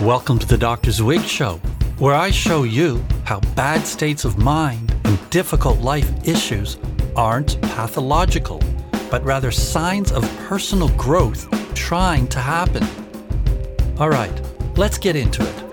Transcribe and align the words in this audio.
Welcome 0.00 0.38
to 0.38 0.46
the 0.46 0.56
Doctor 0.56 0.90
Zwig 0.90 1.22
Show, 1.26 1.60
where 1.98 2.14
I 2.14 2.30
show 2.30 2.62
you 2.62 3.04
how 3.24 3.40
bad 3.54 3.86
states 3.86 4.24
of 4.24 4.38
mind 4.38 4.96
and 5.04 5.18
difficult 5.28 5.80
life 5.80 6.10
issues 6.26 6.78
aren't 7.14 7.60
pathological, 7.60 8.62
but 9.10 9.22
rather 9.22 9.50
signs 9.50 10.10
of 10.10 10.22
personal 10.38 10.88
growth 10.96 11.50
trying 11.74 12.26
to 12.28 12.38
happen. 12.38 12.82
All 13.98 14.08
right, 14.08 14.32
let's 14.78 14.96
get 14.96 15.16
into 15.16 15.42
it. 15.42 15.64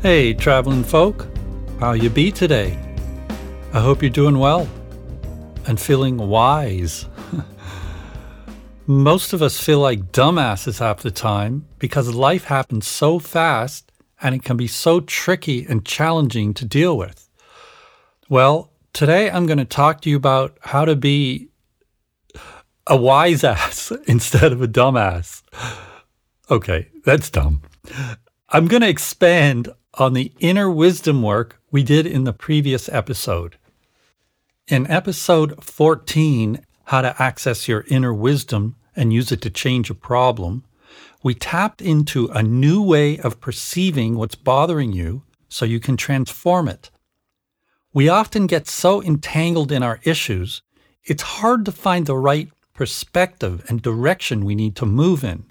Hey, 0.00 0.32
traveling 0.32 0.84
folk, 0.84 1.26
how 1.80 1.92
you 1.92 2.08
be 2.08 2.32
today? 2.32 2.78
I 3.74 3.80
hope 3.80 4.00
you're 4.00 4.08
doing 4.08 4.38
well 4.38 4.66
and 5.66 5.80
feeling 5.80 6.16
wise. 6.16 7.06
Most 8.86 9.32
of 9.32 9.42
us 9.42 9.58
feel 9.58 9.78
like 9.78 10.12
dumbasses 10.12 10.78
half 10.78 11.02
the 11.02 11.10
time 11.10 11.66
because 11.78 12.14
life 12.14 12.44
happens 12.44 12.86
so 12.86 13.18
fast 13.18 13.90
and 14.20 14.34
it 14.34 14.42
can 14.42 14.56
be 14.56 14.66
so 14.66 15.00
tricky 15.00 15.64
and 15.66 15.84
challenging 15.84 16.54
to 16.54 16.64
deal 16.64 16.96
with. 16.96 17.28
Well, 18.28 18.72
today 18.92 19.30
I'm 19.30 19.46
going 19.46 19.58
to 19.58 19.64
talk 19.64 20.00
to 20.02 20.10
you 20.10 20.16
about 20.16 20.58
how 20.60 20.84
to 20.84 20.96
be 20.96 21.48
a 22.86 22.96
wise 22.96 23.44
ass 23.44 23.92
instead 24.06 24.52
of 24.52 24.62
a 24.62 24.68
dumbass. 24.68 25.42
Okay, 26.50 26.88
that's 27.04 27.30
dumb. 27.30 27.62
I'm 28.50 28.66
going 28.66 28.82
to 28.82 28.88
expand 28.88 29.68
on 29.94 30.12
the 30.12 30.32
inner 30.40 30.70
wisdom 30.70 31.22
work 31.22 31.60
we 31.70 31.82
did 31.82 32.06
in 32.06 32.24
the 32.24 32.32
previous 32.32 32.88
episode. 32.88 33.56
In 34.66 34.90
episode 34.90 35.62
14, 35.62 36.64
How 36.84 37.02
to 37.02 37.22
Access 37.22 37.68
Your 37.68 37.84
Inner 37.88 38.14
Wisdom 38.14 38.76
and 38.96 39.12
Use 39.12 39.30
It 39.30 39.42
to 39.42 39.50
Change 39.50 39.90
a 39.90 39.94
Problem, 39.94 40.64
we 41.22 41.34
tapped 41.34 41.82
into 41.82 42.28
a 42.28 42.42
new 42.42 42.82
way 42.82 43.18
of 43.18 43.42
perceiving 43.42 44.16
what's 44.16 44.36
bothering 44.36 44.94
you 44.94 45.22
so 45.50 45.66
you 45.66 45.80
can 45.80 45.98
transform 45.98 46.66
it. 46.66 46.90
We 47.92 48.08
often 48.08 48.46
get 48.46 48.66
so 48.66 49.02
entangled 49.02 49.70
in 49.70 49.82
our 49.82 50.00
issues, 50.02 50.62
it's 51.04 51.22
hard 51.22 51.66
to 51.66 51.72
find 51.72 52.06
the 52.06 52.16
right 52.16 52.48
perspective 52.72 53.62
and 53.68 53.82
direction 53.82 54.46
we 54.46 54.54
need 54.54 54.76
to 54.76 54.86
move 54.86 55.22
in. 55.22 55.44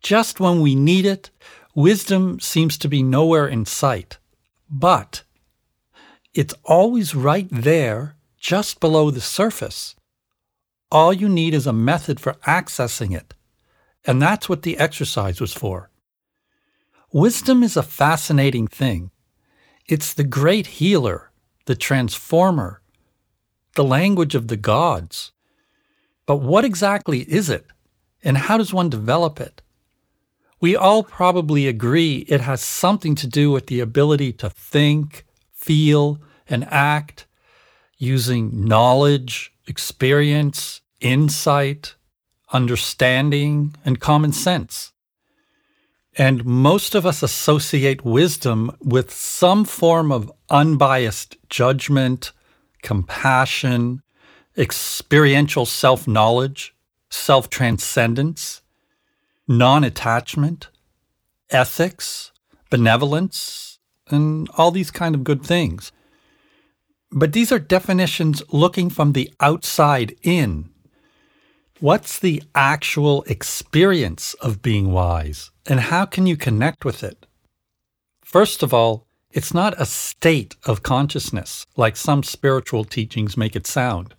Just 0.00 0.38
when 0.38 0.60
we 0.60 0.76
need 0.76 1.06
it, 1.06 1.30
wisdom 1.74 2.38
seems 2.38 2.78
to 2.78 2.88
be 2.88 3.02
nowhere 3.02 3.48
in 3.48 3.64
sight. 3.64 4.18
But 4.70 5.24
it's 6.36 6.54
always 6.64 7.14
right 7.14 7.48
there, 7.50 8.14
just 8.38 8.78
below 8.78 9.10
the 9.10 9.22
surface. 9.22 9.96
All 10.92 11.10
you 11.10 11.30
need 11.30 11.54
is 11.54 11.66
a 11.66 11.72
method 11.72 12.20
for 12.20 12.34
accessing 12.46 13.16
it. 13.16 13.32
And 14.04 14.20
that's 14.20 14.46
what 14.46 14.60
the 14.60 14.76
exercise 14.76 15.40
was 15.40 15.54
for. 15.54 15.90
Wisdom 17.10 17.62
is 17.62 17.74
a 17.74 17.82
fascinating 17.82 18.68
thing. 18.68 19.10
It's 19.86 20.12
the 20.12 20.24
great 20.24 20.66
healer, 20.66 21.30
the 21.64 21.74
transformer, 21.74 22.82
the 23.74 23.84
language 23.84 24.34
of 24.34 24.48
the 24.48 24.58
gods. 24.58 25.32
But 26.26 26.36
what 26.36 26.66
exactly 26.66 27.20
is 27.20 27.48
it? 27.48 27.64
And 28.22 28.36
how 28.36 28.58
does 28.58 28.74
one 28.74 28.90
develop 28.90 29.40
it? 29.40 29.62
We 30.60 30.76
all 30.76 31.02
probably 31.02 31.66
agree 31.66 32.26
it 32.28 32.42
has 32.42 32.60
something 32.60 33.14
to 33.14 33.26
do 33.26 33.50
with 33.50 33.68
the 33.68 33.80
ability 33.80 34.32
to 34.34 34.50
think, 34.50 35.24
feel, 35.54 36.20
and 36.48 36.66
act 36.70 37.26
using 37.98 38.64
knowledge, 38.64 39.52
experience, 39.66 40.80
insight, 41.00 41.94
understanding, 42.52 43.74
and 43.84 44.00
common 44.00 44.32
sense. 44.32 44.92
And 46.18 46.44
most 46.44 46.94
of 46.94 47.04
us 47.04 47.22
associate 47.22 48.04
wisdom 48.04 48.74
with 48.80 49.12
some 49.12 49.64
form 49.64 50.10
of 50.10 50.32
unbiased 50.48 51.36
judgment, 51.50 52.32
compassion, 52.82 54.02
experiential 54.56 55.66
self 55.66 56.08
knowledge, 56.08 56.74
self 57.10 57.50
transcendence, 57.50 58.62
non 59.46 59.84
attachment, 59.84 60.68
ethics, 61.50 62.32
benevolence, 62.70 63.78
and 64.08 64.48
all 64.56 64.70
these 64.70 64.90
kind 64.90 65.14
of 65.14 65.24
good 65.24 65.42
things. 65.42 65.92
But 67.10 67.32
these 67.32 67.52
are 67.52 67.58
definitions 67.58 68.42
looking 68.50 68.90
from 68.90 69.12
the 69.12 69.30
outside 69.40 70.16
in. 70.22 70.70
What's 71.78 72.18
the 72.18 72.42
actual 72.54 73.22
experience 73.24 74.34
of 74.34 74.62
being 74.62 74.92
wise, 74.92 75.50
and 75.66 75.78
how 75.80 76.06
can 76.06 76.26
you 76.26 76.36
connect 76.36 76.84
with 76.84 77.04
it? 77.04 77.26
First 78.24 78.62
of 78.62 78.72
all, 78.72 79.06
it's 79.30 79.52
not 79.52 79.78
a 79.80 79.84
state 79.84 80.56
of 80.64 80.82
consciousness 80.82 81.66
like 81.76 81.96
some 81.96 82.22
spiritual 82.22 82.84
teachings 82.84 83.36
make 83.36 83.54
it 83.54 83.66
sound. 83.66 84.14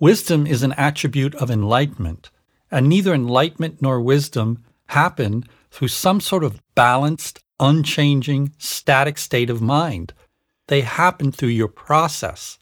Wisdom 0.00 0.46
is 0.46 0.64
an 0.64 0.72
attribute 0.72 1.36
of 1.36 1.50
enlightenment, 1.50 2.30
and 2.70 2.88
neither 2.88 3.14
enlightenment 3.14 3.80
nor 3.80 4.00
wisdom 4.00 4.64
happen 4.88 5.44
through 5.70 5.88
some 5.88 6.20
sort 6.20 6.42
of 6.42 6.60
balanced, 6.74 7.38
unchanging, 7.60 8.52
static 8.58 9.16
state 9.18 9.48
of 9.48 9.62
mind. 9.62 10.12
They 10.68 10.80
happen 10.80 11.30
through 11.30 11.50
your 11.50 11.68
process. 11.68 12.58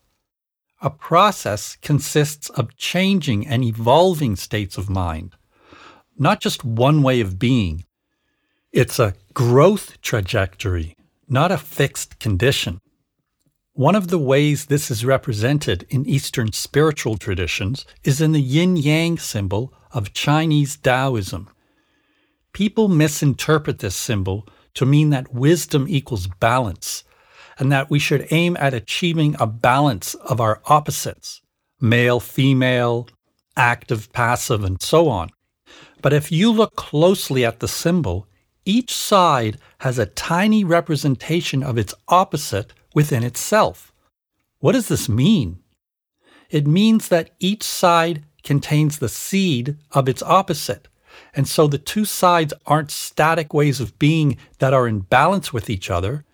A 0.80 0.90
process 0.90 1.76
consists 1.80 2.50
of 2.50 2.76
changing 2.76 3.46
and 3.46 3.62
evolving 3.62 4.34
states 4.34 4.76
of 4.76 4.90
mind, 4.90 5.36
not 6.18 6.40
just 6.40 6.64
one 6.64 7.02
way 7.02 7.20
of 7.20 7.38
being. 7.38 7.84
It's 8.72 8.98
a 8.98 9.14
growth 9.32 10.00
trajectory, 10.00 10.96
not 11.28 11.52
a 11.52 11.58
fixed 11.58 12.18
condition. 12.18 12.80
One 13.74 13.94
of 13.94 14.08
the 14.08 14.18
ways 14.18 14.66
this 14.66 14.90
is 14.90 15.04
represented 15.04 15.86
in 15.88 16.04
Eastern 16.04 16.52
spiritual 16.52 17.16
traditions 17.16 17.86
is 18.02 18.20
in 18.20 18.32
the 18.32 18.42
yin 18.42 18.76
yang 18.76 19.18
symbol 19.18 19.72
of 19.92 20.12
Chinese 20.12 20.76
Taoism. 20.76 21.48
People 22.52 22.88
misinterpret 22.88 23.78
this 23.78 23.94
symbol 23.94 24.46
to 24.74 24.84
mean 24.84 25.10
that 25.10 25.32
wisdom 25.32 25.86
equals 25.88 26.26
balance, 26.26 27.04
and 27.58 27.70
that 27.70 27.90
we 27.90 27.98
should 27.98 28.26
aim 28.30 28.56
at 28.58 28.74
achieving 28.74 29.36
a 29.38 29.46
balance 29.46 30.14
of 30.14 30.40
our 30.40 30.60
opposites 30.66 31.40
male, 31.80 32.20
female, 32.20 33.08
active, 33.56 34.12
passive, 34.12 34.62
and 34.62 34.80
so 34.80 35.08
on. 35.08 35.30
But 36.00 36.12
if 36.12 36.30
you 36.30 36.52
look 36.52 36.76
closely 36.76 37.44
at 37.44 37.58
the 37.58 37.68
symbol, 37.68 38.26
each 38.64 38.94
side 38.94 39.58
has 39.78 39.98
a 39.98 40.06
tiny 40.06 40.62
representation 40.62 41.62
of 41.62 41.78
its 41.78 41.94
opposite 42.06 42.72
within 42.94 43.24
itself. 43.24 43.92
What 44.60 44.72
does 44.72 44.88
this 44.88 45.08
mean? 45.08 45.58
It 46.50 46.66
means 46.66 47.08
that 47.08 47.30
each 47.40 47.64
side 47.64 48.24
contains 48.44 48.98
the 48.98 49.08
seed 49.08 49.76
of 49.90 50.08
its 50.08 50.22
opposite. 50.22 50.88
And 51.34 51.48
so 51.48 51.66
the 51.66 51.78
two 51.78 52.04
sides 52.04 52.54
aren't 52.66 52.90
static 52.90 53.52
ways 53.52 53.80
of 53.80 53.98
being 53.98 54.36
that 54.58 54.74
are 54.74 54.86
in 54.86 55.00
balance 55.00 55.52
with 55.52 55.68
each 55.68 55.90
other. 55.90 56.24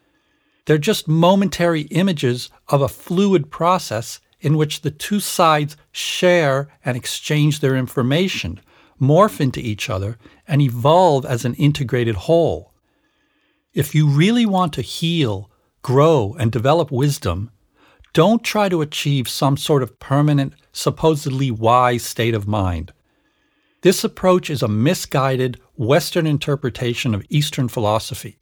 They're 0.68 0.76
just 0.76 1.08
momentary 1.08 1.84
images 1.92 2.50
of 2.68 2.82
a 2.82 2.88
fluid 2.88 3.50
process 3.50 4.20
in 4.38 4.58
which 4.58 4.82
the 4.82 4.90
two 4.90 5.18
sides 5.18 5.78
share 5.92 6.68
and 6.84 6.94
exchange 6.94 7.60
their 7.60 7.74
information, 7.74 8.60
morph 9.00 9.40
into 9.40 9.60
each 9.60 9.88
other, 9.88 10.18
and 10.46 10.60
evolve 10.60 11.24
as 11.24 11.46
an 11.46 11.54
integrated 11.54 12.16
whole. 12.16 12.74
If 13.72 13.94
you 13.94 14.08
really 14.08 14.44
want 14.44 14.74
to 14.74 14.82
heal, 14.82 15.50
grow, 15.80 16.36
and 16.38 16.52
develop 16.52 16.90
wisdom, 16.90 17.50
don't 18.12 18.44
try 18.44 18.68
to 18.68 18.82
achieve 18.82 19.26
some 19.26 19.56
sort 19.56 19.82
of 19.82 19.98
permanent, 19.98 20.52
supposedly 20.72 21.50
wise 21.50 22.02
state 22.02 22.34
of 22.34 22.46
mind. 22.46 22.92
This 23.80 24.04
approach 24.04 24.50
is 24.50 24.62
a 24.62 24.68
misguided 24.68 25.58
Western 25.78 26.26
interpretation 26.26 27.14
of 27.14 27.24
Eastern 27.30 27.68
philosophy. 27.68 28.36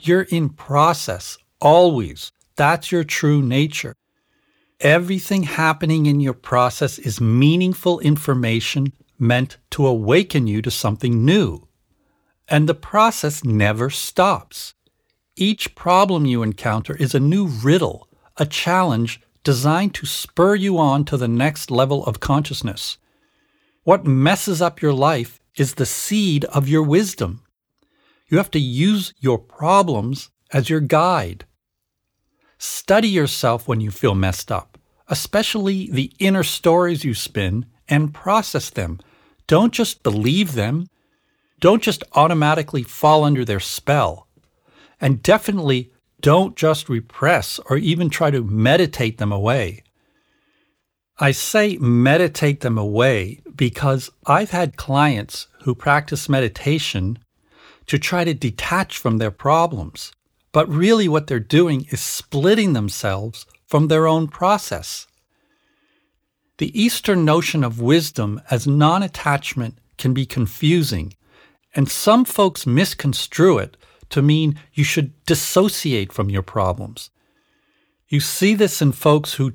You're 0.00 0.22
in 0.22 0.48
process, 0.48 1.36
always. 1.60 2.32
That's 2.56 2.90
your 2.90 3.04
true 3.04 3.42
nature. 3.42 3.94
Everything 4.80 5.42
happening 5.42 6.06
in 6.06 6.20
your 6.20 6.34
process 6.34 6.98
is 6.98 7.20
meaningful 7.20 7.98
information 8.00 8.92
meant 9.18 9.58
to 9.70 9.86
awaken 9.86 10.46
you 10.46 10.62
to 10.62 10.70
something 10.70 11.24
new. 11.24 11.66
And 12.48 12.68
the 12.68 12.74
process 12.74 13.44
never 13.44 13.90
stops. 13.90 14.74
Each 15.36 15.74
problem 15.74 16.26
you 16.26 16.42
encounter 16.42 16.96
is 16.96 17.14
a 17.14 17.20
new 17.20 17.46
riddle, 17.46 18.08
a 18.36 18.46
challenge 18.46 19.20
designed 19.44 19.94
to 19.94 20.06
spur 20.06 20.54
you 20.54 20.78
on 20.78 21.04
to 21.06 21.16
the 21.16 21.28
next 21.28 21.70
level 21.70 22.04
of 22.06 22.20
consciousness. 22.20 22.98
What 23.84 24.06
messes 24.06 24.60
up 24.60 24.82
your 24.82 24.92
life 24.92 25.40
is 25.56 25.74
the 25.74 25.86
seed 25.86 26.44
of 26.46 26.68
your 26.68 26.82
wisdom. 26.82 27.42
You 28.28 28.36
have 28.36 28.50
to 28.52 28.60
use 28.60 29.14
your 29.18 29.38
problems 29.38 30.30
as 30.52 30.68
your 30.68 30.80
guide. 30.80 31.46
Study 32.58 33.08
yourself 33.08 33.68
when 33.68 33.80
you 33.80 33.90
feel 33.90 34.14
messed 34.14 34.50
up. 34.52 34.78
especially 35.08 35.88
the 35.90 36.12
inner 36.18 36.42
stories 36.42 37.04
you 37.04 37.14
spin, 37.14 37.66
and 37.88 38.12
process 38.12 38.70
them. 38.70 39.00
Don't 39.46 39.72
just 39.72 40.02
believe 40.02 40.52
them. 40.52 40.86
Don't 41.60 41.82
just 41.82 42.04
automatically 42.12 42.82
fall 42.82 43.24
under 43.24 43.44
their 43.44 43.60
spell. 43.60 44.28
And 45.00 45.22
definitely 45.22 45.90
don't 46.20 46.56
just 46.56 46.88
repress 46.88 47.58
or 47.70 47.76
even 47.78 48.10
try 48.10 48.30
to 48.30 48.44
meditate 48.44 49.18
them 49.18 49.32
away. 49.32 49.82
I 51.18 51.30
say 51.32 51.76
meditate 51.78 52.60
them 52.60 52.76
away 52.76 53.40
because 53.56 54.10
I've 54.26 54.50
had 54.50 54.76
clients 54.76 55.48
who 55.62 55.74
practice 55.74 56.28
meditation 56.28 57.18
to 57.86 57.98
try 57.98 58.24
to 58.24 58.34
detach 58.34 58.98
from 58.98 59.18
their 59.18 59.30
problems. 59.30 60.12
But 60.52 60.68
really, 60.68 61.08
what 61.08 61.26
they're 61.26 61.40
doing 61.40 61.86
is 61.90 62.00
splitting 62.00 62.72
themselves 62.72 63.46
from 63.66 63.88
their 63.88 64.06
own 64.06 64.28
process. 64.28 65.06
The 66.58 66.80
Eastern 66.80 67.24
notion 67.24 67.62
of 67.62 67.80
wisdom 67.80 68.40
as 68.50 68.66
non 68.66 69.02
attachment 69.02 69.78
can 69.98 70.14
be 70.14 70.26
confusing, 70.26 71.14
and 71.74 71.88
some 71.88 72.24
folks 72.24 72.66
misconstrue 72.66 73.58
it 73.58 73.76
to 74.10 74.22
mean 74.22 74.58
you 74.72 74.84
should 74.84 75.12
dissociate 75.26 76.12
from 76.12 76.30
your 76.30 76.42
problems. 76.42 77.10
You 78.08 78.20
see 78.20 78.54
this 78.54 78.80
in 78.80 78.92
folks 78.92 79.34
who 79.34 79.52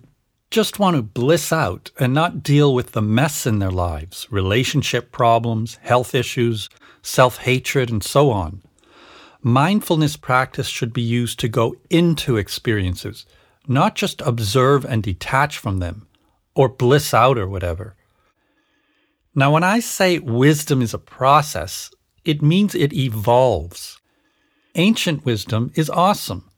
just 0.51 0.78
want 0.78 0.95
to 0.95 1.01
bliss 1.01 1.51
out 1.51 1.90
and 2.00 2.13
not 2.13 2.44
deal 2.44 2.75
with 2.75 2.92
the 2.92 3.01
mess 3.01 3.48
in 3.48 3.57
their 3.57 3.72
lives 3.72 4.28
relationship 4.30 5.12
problems, 5.12 5.80
health 5.81 6.13
issues, 6.13 6.69
self 7.01 7.38
hatred, 7.38 7.90
and 7.90 8.04
so 8.04 8.30
on. 8.30 8.62
Mindfulness 9.45 10.16
practice 10.16 10.68
should 10.68 10.94
be 10.94 11.01
used 11.01 11.38
to 11.42 11.50
go 11.50 11.75
into 11.90 12.38
experiences, 12.38 13.25
not 13.68 13.94
just 13.94 14.22
observe 14.22 14.86
and 14.86 15.04
detach 15.04 15.57
from 15.57 15.80
them, 15.80 16.07
or 16.56 16.69
bliss 16.69 17.13
out 17.13 17.38
or 17.38 17.48
whatever. 17.48 17.98
Now, 19.36 19.51
when 19.51 19.63
I 19.63 19.81
say 19.81 20.18
wisdom 20.19 20.81
is 20.81 20.94
a 20.94 21.00
process, 21.00 21.92
it 22.24 22.42
means 22.42 22.74
it 22.74 22.94
evolves. 22.94 24.00
Ancient 24.75 25.25
wisdom 25.25 25.72
is 25.75 25.90
awesome, 25.90 26.50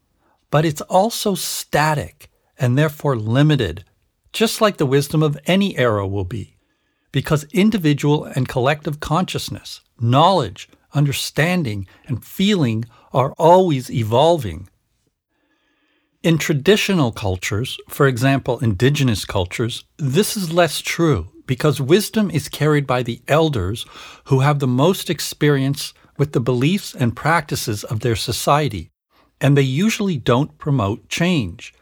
but 0.52 0.64
it's 0.64 0.82
also 0.82 1.34
static 1.34 2.30
and 2.56 2.78
therefore 2.78 3.16
limited, 3.16 3.84
just 4.32 4.60
like 4.60 4.76
the 4.76 4.86
wisdom 4.86 5.24
of 5.24 5.38
any 5.46 5.76
era 5.76 6.06
will 6.06 6.24
be, 6.24 6.56
because 7.10 7.44
individual 7.52 8.24
and 8.24 8.48
collective 8.48 9.00
consciousness, 9.00 9.80
knowledge, 9.98 10.68
understanding, 10.94 11.86
and 12.06 12.24
feeling 12.24 12.84
are 13.12 13.32
always 13.38 13.90
evolving. 13.90 14.68
In 16.22 16.38
traditional 16.38 17.12
cultures, 17.12 17.78
for 17.88 18.06
example, 18.06 18.58
indigenous 18.58 19.24
cultures, 19.24 19.84
this 19.96 20.36
is 20.36 20.52
less 20.52 20.80
true 20.80 21.28
because 21.46 21.80
wisdom 21.80 22.30
is 22.30 22.48
carried 22.48 22.86
by 22.86 23.02
the 23.02 23.20
elders 23.28 23.86
who 24.24 24.40
have 24.40 24.58
the 24.58 24.66
most 24.66 25.08
experience 25.08 25.94
with 26.18 26.32
the 26.32 26.40
beliefs 26.40 26.94
and 26.94 27.14
practices 27.14 27.84
of 27.84 28.00
their 28.00 28.16
society, 28.16 28.90
and 29.40 29.56
they 29.56 29.62
usually 29.62 30.16
don't 30.16 30.58
promote 30.58 31.08
change. 31.08 31.72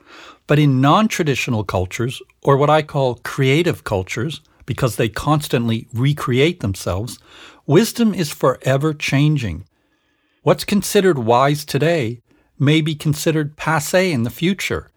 But 0.47 0.59
in 0.59 0.81
non 0.81 1.09
traditional 1.09 1.65
cultures, 1.65 2.21
or 2.43 2.56
what 2.56 2.69
I 2.69 2.83
call 2.83 3.21
creative 3.25 3.85
cultures, 3.85 4.43
because 4.67 4.97
they 4.97 5.09
constantly 5.09 5.89
recreate 5.95 6.61
themselves, 6.61 7.19
wisdom 7.67 8.15
is 8.15 8.31
forever 8.31 8.95
changing. 8.95 9.67
What's 10.43 10.65
considered 10.65 11.19
wise 11.19 11.65
today 11.65 12.21
may 12.59 12.81
be 12.81 12.95
considered 12.95 13.57
passe 13.57 14.13
in 14.13 14.23
the 14.23 14.31
future. 14.31 14.91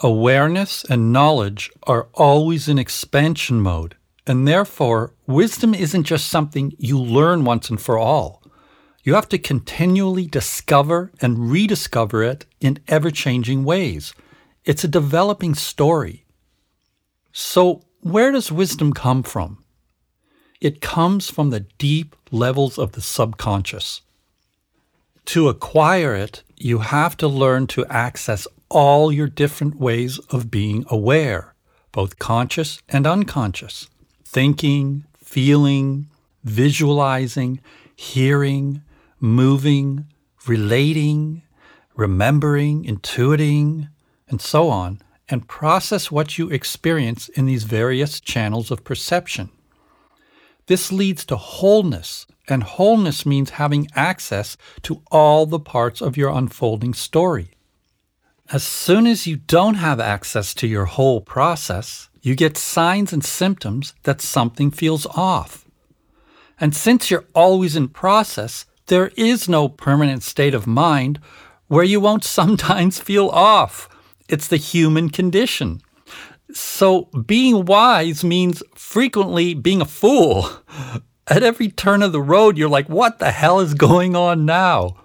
Awareness 0.00 0.84
and 0.84 1.12
knowledge 1.12 1.70
are 1.84 2.08
always 2.14 2.68
in 2.68 2.78
expansion 2.78 3.60
mode, 3.60 3.96
and 4.26 4.46
therefore, 4.46 5.14
wisdom 5.26 5.74
isn't 5.74 6.04
just 6.04 6.28
something 6.28 6.74
you 6.78 6.98
learn 6.98 7.44
once 7.44 7.70
and 7.70 7.80
for 7.80 7.98
all. 7.98 8.42
You 9.04 9.14
have 9.14 9.28
to 9.28 9.38
continually 9.38 10.26
discover 10.26 11.12
and 11.22 11.50
rediscover 11.50 12.24
it 12.24 12.44
in 12.60 12.80
ever 12.88 13.10
changing 13.10 13.64
ways. 13.64 14.12
It's 14.64 14.84
a 14.84 14.88
developing 14.88 15.54
story. 15.54 16.24
So, 17.32 17.84
where 18.00 18.32
does 18.32 18.50
wisdom 18.50 18.92
come 18.92 19.22
from? 19.22 19.62
It 20.66 20.80
comes 20.80 21.30
from 21.30 21.50
the 21.50 21.60
deep 21.78 22.16
levels 22.32 22.76
of 22.76 22.90
the 22.90 23.00
subconscious. 23.00 24.02
To 25.26 25.48
acquire 25.48 26.12
it, 26.16 26.42
you 26.56 26.78
have 26.80 27.16
to 27.18 27.28
learn 27.28 27.68
to 27.68 27.86
access 27.86 28.48
all 28.68 29.12
your 29.12 29.28
different 29.28 29.76
ways 29.76 30.18
of 30.30 30.50
being 30.50 30.84
aware, 30.90 31.54
both 31.92 32.18
conscious 32.18 32.82
and 32.88 33.06
unconscious 33.06 33.88
thinking, 34.24 35.04
feeling, 35.18 36.08
visualizing, 36.42 37.60
hearing, 37.94 38.82
moving, 39.20 40.06
relating, 40.48 41.42
remembering, 41.94 42.84
intuiting, 42.84 43.88
and 44.28 44.40
so 44.40 44.68
on, 44.68 45.00
and 45.28 45.46
process 45.46 46.10
what 46.10 46.38
you 46.38 46.50
experience 46.50 47.28
in 47.28 47.46
these 47.46 47.62
various 47.62 48.18
channels 48.18 48.72
of 48.72 48.82
perception. 48.82 49.48
This 50.66 50.90
leads 50.90 51.24
to 51.26 51.36
wholeness, 51.36 52.26
and 52.48 52.62
wholeness 52.62 53.24
means 53.24 53.50
having 53.50 53.88
access 53.94 54.56
to 54.82 55.02
all 55.10 55.46
the 55.46 55.60
parts 55.60 56.00
of 56.00 56.16
your 56.16 56.30
unfolding 56.30 56.92
story. 56.92 57.50
As 58.50 58.62
soon 58.62 59.06
as 59.06 59.26
you 59.26 59.36
don't 59.36 59.74
have 59.74 60.00
access 60.00 60.54
to 60.54 60.66
your 60.66 60.84
whole 60.84 61.20
process, 61.20 62.08
you 62.20 62.34
get 62.34 62.56
signs 62.56 63.12
and 63.12 63.24
symptoms 63.24 63.94
that 64.04 64.20
something 64.20 64.70
feels 64.70 65.06
off. 65.06 65.64
And 66.58 66.74
since 66.74 67.10
you're 67.10 67.26
always 67.34 67.76
in 67.76 67.88
process, 67.88 68.66
there 68.86 69.10
is 69.16 69.48
no 69.48 69.68
permanent 69.68 70.22
state 70.22 70.54
of 70.54 70.66
mind 70.66 71.20
where 71.68 71.84
you 71.84 72.00
won't 72.00 72.24
sometimes 72.38 73.00
feel 73.00 73.28
off. 73.28 73.88
It's 74.28 74.48
the 74.48 74.56
human 74.56 75.10
condition. 75.10 75.80
So 76.56 77.02
being 77.26 77.66
wise 77.66 78.24
means 78.24 78.62
frequently 78.74 79.52
being 79.52 79.82
a 79.82 79.84
fool. 79.84 80.48
At 81.28 81.42
every 81.42 81.68
turn 81.68 82.02
of 82.02 82.12
the 82.12 82.22
road, 82.22 82.56
you're 82.56 82.68
like, 82.68 82.88
what 82.88 83.18
the 83.18 83.30
hell 83.30 83.60
is 83.60 83.74
going 83.74 84.16
on 84.16 84.46
now? 84.46 84.96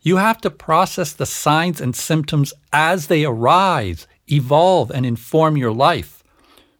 You 0.00 0.16
have 0.16 0.40
to 0.40 0.50
process 0.50 1.12
the 1.12 1.26
signs 1.26 1.80
and 1.80 1.94
symptoms 1.94 2.52
as 2.72 3.06
they 3.06 3.24
arise, 3.24 4.08
evolve, 4.26 4.90
and 4.90 5.06
inform 5.06 5.56
your 5.56 5.72
life. 5.72 6.24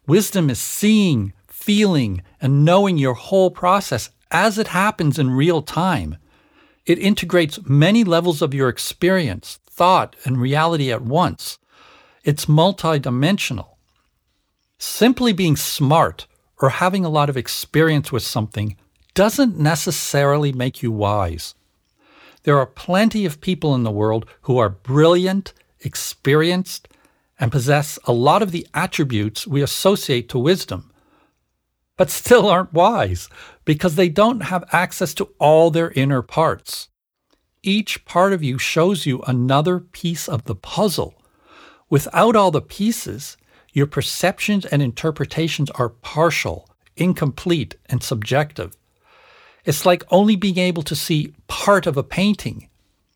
Wisdom 0.09 0.51
is 0.51 0.61
seeing, 0.61 1.33
feeling, 1.47 2.23
and 2.41 2.65
knowing 2.65 2.99
your 2.99 3.15
whole 3.15 3.53
process 3.53 4.11
as 4.33 4.59
it 4.59 4.69
happens 4.69 5.21
in 5.21 5.31
real 5.31 5.63
time. 5.63 6.17
It 6.85 6.99
integrates 6.99 7.61
many 7.65 8.03
levels 8.03 8.43
of 8.43 8.55
your 8.55 8.71
experience, 8.71 9.61
thought, 9.67 10.17
and 10.25 10.41
reality 10.41 10.91
at 10.91 11.03
once. 11.03 11.59
It's 12.25 12.47
multidimensional. 12.47 13.70
Simply 14.83 15.35
being 15.35 15.57
smart 15.57 16.27
or 16.59 16.71
having 16.71 17.05
a 17.05 17.11
lot 17.11 17.29
of 17.29 17.37
experience 17.37 18.11
with 18.11 18.23
something 18.23 18.79
doesn't 19.13 19.59
necessarily 19.59 20.53
make 20.53 20.83
you 20.83 20.91
wise. 20.91 21.55
There 22.45 22.59
are 22.59 22.65
plenty 22.65 23.27
of 23.27 23.43
people 23.43 23.75
in 23.75 23.83
the 23.83 23.91
world 23.91 24.25
who 24.43 24.57
are 24.57 24.71
brilliant, 24.71 25.53
experienced, 25.81 26.89
and 27.39 27.53
possess 27.53 27.99
a 28.05 28.13
lot 28.13 28.41
of 28.41 28.53
the 28.53 28.67
attributes 28.73 29.47
we 29.47 29.61
associate 29.61 30.31
to 30.31 30.39
wisdom, 30.39 30.91
but 31.99 32.09
still 32.09 32.49
aren't 32.49 32.73
wise 32.73 33.29
because 33.67 33.97
they 33.97 34.09
don't 34.09 34.45
have 34.45 34.65
access 34.73 35.13
to 35.13 35.29
all 35.39 35.71
their 35.71 35.91
inner 35.91 36.23
parts. 36.23 36.89
Each 37.63 38.03
part 38.07 38.33
of 38.33 38.43
you 38.43 38.57
shows 38.57 39.05
you 39.05 39.21
another 39.27 39.79
piece 39.79 40.27
of 40.27 40.45
the 40.45 40.55
puzzle. 40.55 41.23
Without 41.91 42.35
all 42.35 42.51
the 42.51 42.63
pieces, 42.63 43.37
your 43.73 43.87
perceptions 43.87 44.65
and 44.67 44.83
interpretations 44.83 45.71
are 45.71 45.89
partial, 45.89 46.69
incomplete, 46.97 47.77
and 47.87 48.03
subjective. 48.03 48.77
It's 49.65 49.87
like 49.87 50.05
only 50.11 50.37
being 50.37 50.59
able 50.59 50.83
to 50.85 50.97
see 50.97 51.35
part 51.47 51.87
of 51.87 51.97
a 51.97 52.03
painting. 52.03 52.69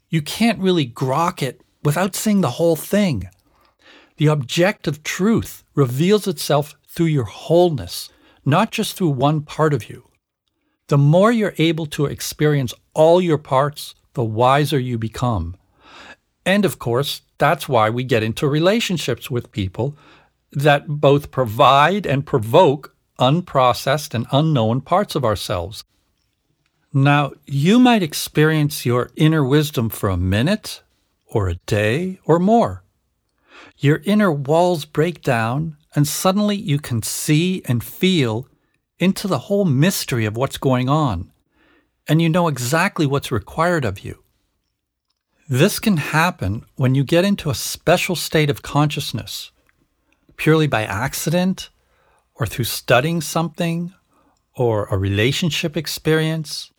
You 0.09 0.23
can't 0.23 0.61
really 0.61 0.87
grok 0.87 1.43
it 1.43 1.61
without 1.83 2.15
seeing 2.15 2.41
the 2.41 2.53
whole 2.53 2.77
thing. 2.77 3.29
The 4.17 4.27
objective 4.29 5.03
truth 5.03 5.65
reveals 5.75 6.29
itself 6.29 6.75
through 6.87 7.07
your 7.07 7.25
wholeness, 7.25 8.11
not 8.45 8.71
just 8.71 8.95
through 8.95 9.11
one 9.11 9.41
part 9.41 9.75
of 9.75 9.89
you. 9.89 10.09
The 10.89 10.99
more 10.99 11.33
you're 11.33 11.55
able 11.59 11.87
to 11.87 12.07
experience 12.07 12.75
all 12.93 13.21
your 13.21 13.39
parts, 13.39 13.95
the 14.13 14.25
wiser 14.25 14.79
you 14.79 14.99
become. 14.99 15.57
And 16.47 16.65
of 16.65 16.79
course, 16.79 17.23
that's 17.39 17.69
why 17.69 17.91
we 17.91 18.05
get 18.05 18.23
into 18.23 18.47
relationships 18.47 19.31
with 19.31 19.51
people 19.51 19.97
that 20.55 20.89
both 20.89 21.31
provide 21.31 22.07
and 22.07 22.27
provoke 22.27 22.95
unprocessed 23.19 24.15
and 24.15 24.27
unknown 24.33 24.81
parts 24.81 25.15
of 25.15 25.25
ourselves. 25.25 25.85
Now, 26.93 27.33
you 27.45 27.79
might 27.79 28.03
experience 28.03 28.87
your 28.87 29.11
inner 29.17 29.45
wisdom 29.45 29.89
for 29.89 30.09
a 30.09 30.17
minute, 30.17 30.83
or 31.27 31.49
a 31.49 31.57
day, 31.67 32.21
or 32.25 32.39
more. 32.39 32.85
Your 33.79 34.01
inner 34.05 34.31
walls 34.31 34.85
break 34.85 35.23
down, 35.23 35.77
and 35.95 36.07
suddenly 36.07 36.57
you 36.57 36.79
can 36.79 37.03
see 37.03 37.63
and 37.65 37.83
feel 37.83 38.49
into 38.99 39.27
the 39.27 39.41
whole 39.41 39.65
mystery 39.65 40.25
of 40.25 40.37
what's 40.37 40.59
going 40.59 40.89
on, 40.89 41.33
and 42.07 42.23
you 42.23 42.29
know 42.29 42.47
exactly 42.47 43.07
what's 43.07 43.33
required 43.33 43.85
of 43.85 44.01
you. 44.01 44.23
This 45.49 45.79
can 45.81 45.97
happen 45.97 46.65
when 46.77 46.95
you 46.95 47.05
get 47.05 47.25
into 47.25 47.51
a 47.51 47.55
special 47.55 48.15
state 48.17 48.49
of 48.49 48.63
consciousness, 48.63 49.51
purely 50.37 50.67
by 50.67 50.85
accident, 50.85 51.71
or 52.35 52.47
through 52.47 52.65
studying 52.65 53.21
something, 53.21 53.93
or 54.57 54.87
a 54.87 54.97
relationship 54.97 55.77
experience, 55.77 56.71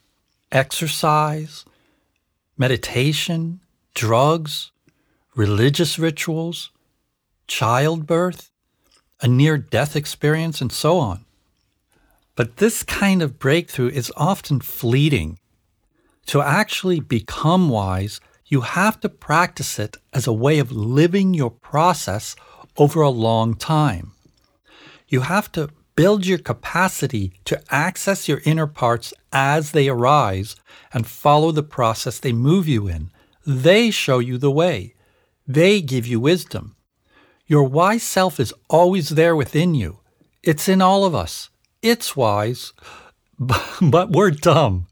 exercise, 0.52 1.66
meditation, 2.58 3.60
drugs, 3.94 4.72
religious 5.36 6.00
rituals, 6.00 6.72
childbirth, 7.48 8.50
a 9.22 9.28
near 9.28 9.58
death 9.58 9.96
experience, 9.96 10.62
and 10.62 10.72
so 10.72 10.98
on. 10.98 11.26
But 12.36 12.58
this 12.58 12.84
kind 12.84 13.22
of 13.22 13.40
breakthrough 13.40 13.90
is 13.90 14.12
often 14.18 14.60
fleeting. 14.60 15.40
To 16.28 16.42
actually 16.42 17.00
become 17.00 17.70
wise, 17.70 18.20
you 18.48 18.62
have 18.62 19.00
to 19.02 19.10
practice 19.10 19.80
it 19.80 19.98
as 20.14 20.28
a 20.28 20.34
way 20.34 20.60
of 20.60 20.72
living 20.72 21.34
your 21.34 21.52
process 21.52 22.36
over 22.78 23.02
a 23.02 23.10
long 23.10 23.56
time. 23.56 24.12
You 25.08 25.22
have 25.22 25.52
to 25.54 25.70
build 25.96 26.26
your 26.26 26.38
capacity 26.38 27.34
to 27.46 27.62
access 27.70 28.28
your 28.28 28.42
inner 28.44 28.68
parts 28.68 29.14
as 29.32 29.72
they 29.72 29.88
arise 29.88 30.56
and 30.94 31.08
follow 31.08 31.52
the 31.52 31.64
process 31.64 32.20
they 32.20 32.34
move 32.34 32.68
you 32.68 32.88
in. 32.88 33.12
They 33.46 33.92
show 33.92 34.20
you 34.20 34.38
the 34.38 34.52
way. 34.52 34.96
They 35.48 35.82
give 35.82 36.08
you 36.08 36.20
wisdom. 36.20 36.76
Your 37.48 37.64
wise 37.64 38.04
self 38.04 38.40
is 38.40 38.54
always 38.70 39.10
there 39.10 39.36
within 39.36 39.76
you. 39.76 40.00
It's 40.44 40.68
in 40.68 40.82
all 40.82 41.06
of 41.06 41.14
us. 41.14 41.50
It's 41.82 42.16
wise, 42.16 42.74
but 43.40 44.12
we're 44.12 44.32
dumb. 44.32 44.88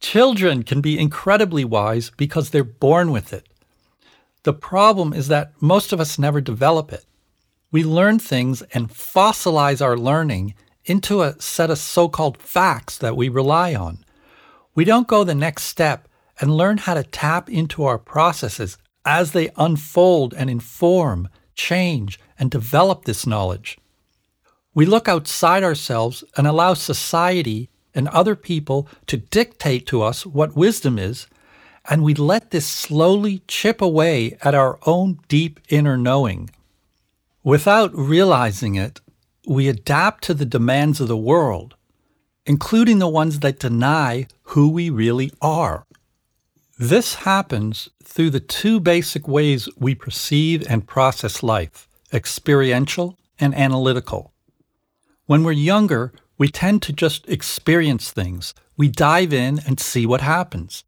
Children 0.00 0.62
can 0.62 0.80
be 0.80 0.98
incredibly 0.98 1.64
wise 1.64 2.10
because 2.16 2.50
they're 2.50 2.64
born 2.64 3.12
with 3.12 3.32
it. 3.32 3.46
The 4.44 4.52
problem 4.52 5.12
is 5.12 5.28
that 5.28 5.52
most 5.60 5.92
of 5.92 6.00
us 6.00 6.18
never 6.18 6.40
develop 6.40 6.92
it. 6.92 7.04
We 7.70 7.84
learn 7.84 8.18
things 8.18 8.62
and 8.74 8.90
fossilize 8.90 9.80
our 9.80 9.96
learning 9.96 10.54
into 10.84 11.22
a 11.22 11.40
set 11.40 11.70
of 11.70 11.78
so 11.78 12.08
called 12.08 12.42
facts 12.42 12.98
that 12.98 13.16
we 13.16 13.28
rely 13.28 13.74
on. 13.74 14.04
We 14.74 14.84
don't 14.84 15.06
go 15.06 15.22
the 15.22 15.34
next 15.34 15.64
step 15.64 16.08
and 16.40 16.56
learn 16.56 16.78
how 16.78 16.94
to 16.94 17.04
tap 17.04 17.48
into 17.48 17.84
our 17.84 17.98
processes 17.98 18.78
as 19.04 19.32
they 19.32 19.50
unfold 19.56 20.34
and 20.34 20.50
inform, 20.50 21.28
change, 21.54 22.18
and 22.38 22.50
develop 22.50 23.04
this 23.04 23.26
knowledge. 23.26 23.78
We 24.74 24.86
look 24.86 25.08
outside 25.08 25.62
ourselves 25.62 26.24
and 26.36 26.46
allow 26.46 26.74
society 26.74 27.68
and 27.94 28.08
other 28.08 28.34
people 28.34 28.88
to 29.06 29.18
dictate 29.18 29.86
to 29.86 30.02
us 30.02 30.24
what 30.24 30.56
wisdom 30.56 30.98
is, 30.98 31.26
and 31.88 32.02
we 32.02 32.14
let 32.14 32.50
this 32.50 32.66
slowly 32.66 33.42
chip 33.48 33.80
away 33.80 34.36
at 34.42 34.54
our 34.54 34.78
own 34.86 35.18
deep 35.28 35.60
inner 35.68 35.96
knowing. 35.96 36.50
Without 37.42 37.94
realizing 37.94 38.76
it, 38.76 39.00
we 39.46 39.68
adapt 39.68 40.22
to 40.24 40.34
the 40.34 40.44
demands 40.44 41.00
of 41.00 41.08
the 41.08 41.16
world, 41.16 41.74
including 42.46 42.98
the 42.98 43.08
ones 43.08 43.40
that 43.40 43.58
deny 43.58 44.26
who 44.44 44.68
we 44.68 44.90
really 44.90 45.32
are. 45.40 45.86
This 46.78 47.14
happens 47.16 47.88
through 48.02 48.30
the 48.30 48.40
two 48.40 48.80
basic 48.80 49.26
ways 49.26 49.68
we 49.76 49.94
perceive 49.94 50.66
and 50.68 50.86
process 50.86 51.42
life 51.42 51.88
experiential 52.12 53.18
and 53.40 53.54
analytical. 53.54 54.32
When 55.24 55.44
we're 55.44 55.52
younger, 55.52 56.12
we 56.36 56.48
tend 56.48 56.82
to 56.82 56.92
just 56.92 57.26
experience 57.28 58.10
things. 58.10 58.52
We 58.76 58.88
dive 58.88 59.32
in 59.32 59.60
and 59.66 59.80
see 59.80 60.04
what 60.04 60.20
happens. 60.20 60.84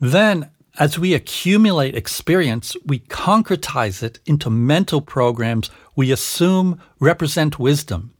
Then, 0.00 0.50
as 0.78 0.98
we 0.98 1.12
accumulate 1.12 1.96
experience, 1.96 2.76
we 2.86 3.00
concretize 3.00 4.02
it 4.02 4.20
into 4.26 4.48
mental 4.48 5.00
programs 5.00 5.70
we 5.96 6.12
assume 6.12 6.80
represent 7.00 7.58
wisdom. 7.58 8.12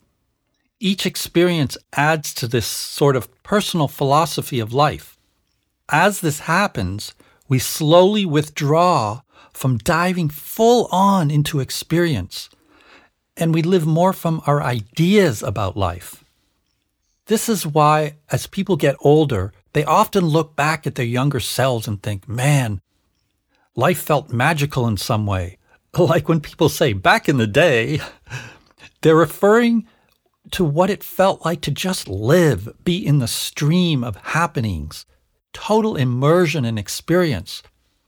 Each 0.81 1.07
experience 1.07 1.77
adds 1.93 2.35
to 2.35 2.49
this 2.49 2.67
sort 2.67 3.15
of 3.15 3.43
personal 3.43 3.89
philosophy 3.89 4.59
of 4.59 4.73
life. 4.73 5.17
As 5.89 6.21
this 6.21 6.41
happens, 6.41 7.15
we 7.49 7.59
slowly 7.59 8.27
withdraw 8.27 9.23
from 9.53 9.79
diving 9.79 10.29
full 10.29 10.89
on 10.93 11.31
into 11.31 11.61
experience, 11.61 12.51
and 13.37 13.55
we 13.55 13.63
live 13.63 13.87
more 13.87 14.13
from 14.13 14.43
our 14.47 14.63
ideas 14.63 15.43
about 15.43 15.77
life. 15.77 16.25
This 17.27 17.49
is 17.49 17.67
why, 17.67 18.17
as 18.31 18.47
people 18.47 18.77
get 18.77 18.97
older, 19.01 19.53
they 19.73 19.85
often 19.85 20.25
look 20.25 20.57
back 20.57 20.87
at 20.87 20.95
their 20.95 21.05
younger 21.05 21.41
selves 21.41 21.87
and 21.87 22.03
think, 22.03 22.29
man, 22.29 22.81
life 23.77 24.01
felt 24.01 24.33
magical 24.33 24.87
in 24.87 24.97
some 24.97 25.27
way. 25.27 25.57
Like 25.99 26.29
when 26.29 26.41
people 26.41 26.69
say, 26.69 26.93
back 26.93 27.29
in 27.29 27.39
the 27.39 27.47
day, 27.47 28.01
they're 29.01 29.17
referring 29.17 29.89
to 30.53 30.65
what 30.65 30.91
it 30.91 31.03
felt 31.03 31.45
like 31.45 31.61
to 31.63 31.71
just 31.71 32.07
live, 32.07 32.69
be 32.85 33.05
in 33.05 33.19
the 33.19 33.27
stream 33.27 34.05
of 34.05 34.17
happenings, 34.17 35.07
total 35.53 35.97
immersion 35.97 36.65
and 36.65 36.79
experience, 36.79 37.63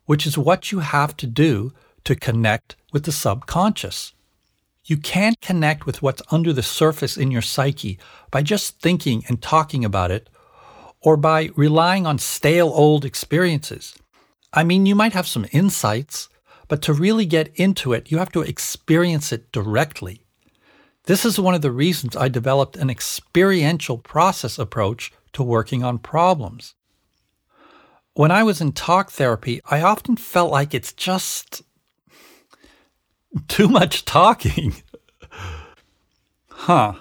which 0.07 0.27
is 0.27 0.39
what 0.39 0.71
you 0.71 0.81
have 0.81 1.17
to 1.17 1.27
do 1.27 1.73
to 2.05 2.15
connect 2.15 2.77
with 2.93 3.05
the 3.05 3.13
subconscious. 3.13 4.13
You 4.85 4.97
can't 4.97 5.41
connect 5.41 5.87
with 5.87 6.03
what's 6.03 6.23
under 6.31 6.53
the 6.53 6.63
surface 6.63 7.17
in 7.17 7.31
your 7.31 7.43
psyche 7.43 7.99
by 8.31 8.43
just 8.43 8.81
thinking 8.81 9.25
and 9.29 9.41
talking 9.41 9.85
about 9.85 10.11
it 10.11 10.29
or 11.03 11.17
by 11.17 11.51
relying 11.57 12.07
on 12.07 12.19
stale 12.19 12.69
old 12.69 13.05
experiences. 13.05 13.95
I 14.53 14.65
mean, 14.65 14.87
you 14.87 14.95
might 14.95 15.13
have 15.13 15.27
some 15.27 15.47
insights, 15.53 16.29
but 16.69 16.83
to 16.83 16.93
really 16.93 17.27
get 17.27 17.55
into 17.55 17.93
it, 17.93 18.11
you 18.11 18.19
have 18.19 18.33
to 18.33 18.43
experience 18.43 19.33
it 19.33 19.51
directly. 19.53 20.25
This 21.05 21.25
is 21.25 21.41
one 21.41 21.55
of 21.55 21.63
the 21.63 21.73
reasons 21.73 22.17
I 22.17 22.29
developed 22.29 22.77
an 22.77 22.91
experiential 22.91 23.99
process 23.99 24.59
approach 24.59 25.13
to 25.33 25.43
working 25.43 25.83
on 25.83 25.99
problems. 25.99 26.75
When 28.15 28.31
I 28.31 28.43
was 28.43 28.61
in 28.61 28.73
talk 28.73 29.11
therapy, 29.11 29.61
I 29.71 29.81
often 29.81 30.17
felt 30.17 30.51
like 30.51 30.75
it's 30.75 30.93
just 30.93 31.63
too 33.49 33.69
much 33.69 34.05
talking. 34.05 34.75
huh. 36.49 36.95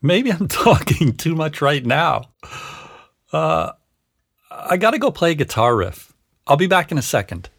Maybe 0.00 0.32
I'm 0.32 0.48
talking 0.68 1.16
too 1.16 1.34
much 1.34 1.60
right 1.60 1.84
now. 1.84 2.30
Uh, 3.32 3.72
I 4.50 4.76
gotta 4.76 4.98
go 4.98 5.10
play 5.10 5.32
a 5.32 5.34
guitar 5.34 5.76
riff. 5.76 6.12
I'll 6.46 6.56
be 6.56 6.66
back 6.66 6.90
in 6.90 6.98
a 6.98 7.02
second. 7.02 7.50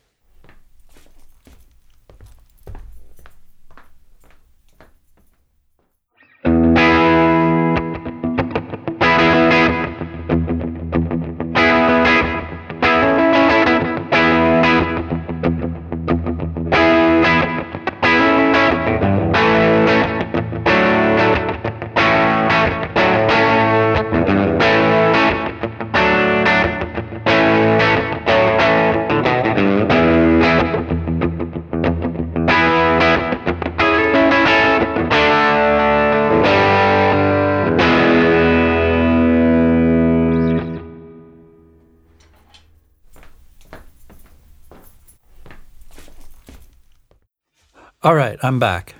All 48.10 48.16
right, 48.16 48.39
I'm 48.42 48.58
back. 48.58 48.96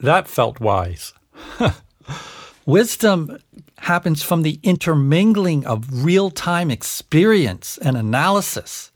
That 0.00 0.28
felt 0.28 0.60
wise. 0.60 1.14
Wisdom 2.66 3.38
happens 3.78 4.22
from 4.22 4.42
the 4.42 4.60
intermingling 4.62 5.64
of 5.64 6.04
real 6.04 6.30
time 6.30 6.70
experience 6.70 7.78
and 7.78 7.96
analysis. 7.96 8.92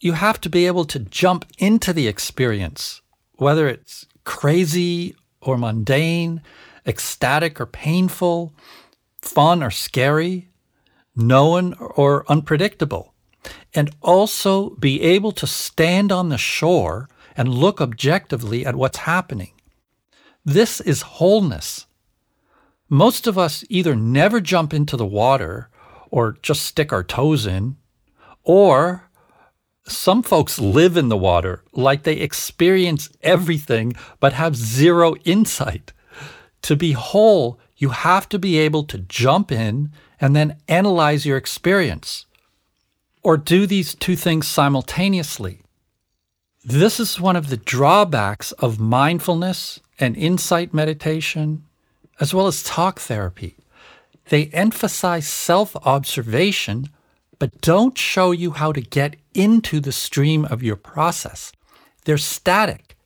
You 0.00 0.12
have 0.12 0.38
to 0.42 0.50
be 0.50 0.66
able 0.66 0.84
to 0.84 0.98
jump 0.98 1.46
into 1.56 1.94
the 1.94 2.06
experience, 2.06 3.00
whether 3.36 3.66
it's 3.68 4.04
crazy 4.24 5.16
or 5.40 5.56
mundane, 5.56 6.42
ecstatic 6.86 7.58
or 7.58 7.64
painful, 7.64 8.52
fun 9.22 9.62
or 9.62 9.70
scary, 9.70 10.50
known 11.16 11.72
or 11.78 12.30
unpredictable. 12.30 13.14
and 13.74 13.90
also 14.02 14.70
be 14.76 15.00
able 15.00 15.32
to 15.32 15.46
stand 15.46 16.12
on 16.12 16.28
the 16.28 16.36
shore 16.36 17.08
and 17.36 17.48
look 17.48 17.80
objectively 17.80 18.64
at 18.64 18.76
what's 18.76 18.98
happening. 18.98 19.52
This 20.44 20.80
is 20.80 21.02
wholeness. 21.02 21.86
Most 22.88 23.26
of 23.26 23.38
us 23.38 23.64
either 23.68 23.96
never 23.96 24.40
jump 24.40 24.74
into 24.74 24.96
the 24.96 25.06
water 25.06 25.68
or 26.10 26.36
just 26.42 26.64
stick 26.64 26.92
our 26.92 27.02
toes 27.02 27.46
in, 27.46 27.76
or 28.44 29.08
some 29.84 30.22
folks 30.22 30.58
live 30.58 30.96
in 30.96 31.08
the 31.08 31.16
water 31.16 31.64
like 31.72 32.02
they 32.02 32.14
experience 32.14 33.08
everything 33.22 33.94
but 34.20 34.34
have 34.34 34.54
zero 34.54 35.14
insight. 35.24 35.92
To 36.62 36.76
be 36.76 36.92
whole, 36.92 37.58
you 37.76 37.88
have 37.88 38.28
to 38.28 38.38
be 38.38 38.58
able 38.58 38.84
to 38.84 38.98
jump 38.98 39.50
in 39.50 39.90
and 40.20 40.36
then 40.36 40.58
analyze 40.68 41.26
your 41.26 41.36
experience. 41.36 42.26
Or 43.24 43.36
do 43.36 43.66
these 43.66 43.94
two 43.94 44.16
things 44.16 44.46
simultaneously. 44.46 45.61
This 46.64 47.00
is 47.00 47.20
one 47.20 47.34
of 47.34 47.48
the 47.48 47.56
drawbacks 47.56 48.52
of 48.52 48.78
mindfulness 48.78 49.80
and 49.98 50.16
insight 50.16 50.72
meditation, 50.72 51.64
as 52.20 52.32
well 52.32 52.46
as 52.46 52.62
talk 52.62 53.00
therapy. 53.00 53.56
They 54.28 54.46
emphasize 54.46 55.26
self 55.26 55.74
observation, 55.84 56.88
but 57.40 57.60
don't 57.62 57.98
show 57.98 58.30
you 58.30 58.52
how 58.52 58.70
to 58.70 58.80
get 58.80 59.16
into 59.34 59.80
the 59.80 59.90
stream 59.90 60.44
of 60.44 60.62
your 60.62 60.76
process. 60.76 61.50
They're 62.04 62.16
static. 62.16 62.96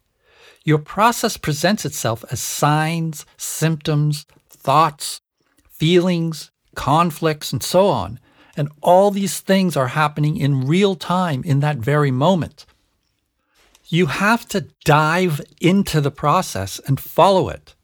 Your 0.62 0.78
process 0.78 1.38
presents 1.38 1.86
itself 1.86 2.26
as 2.30 2.42
signs, 2.42 3.24
symptoms, 3.38 4.26
thoughts, 4.50 5.22
feelings, 5.70 6.50
conflicts, 6.74 7.54
and 7.54 7.62
so 7.62 7.86
on. 7.86 8.20
And 8.54 8.68
all 8.82 9.10
these 9.10 9.40
things 9.40 9.78
are 9.78 9.88
happening 9.88 10.36
in 10.36 10.66
real 10.66 10.94
time 10.94 11.42
in 11.42 11.60
that 11.60 11.78
very 11.78 12.10
moment. 12.10 12.66
You 13.88 14.06
have 14.06 14.48
to 14.48 14.66
dive 14.84 15.40
into 15.60 16.00
the 16.00 16.10
process 16.10 16.80
and 16.86 16.98
follow 16.98 17.48
it. 17.48 17.74